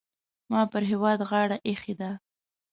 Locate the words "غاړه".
1.29-1.57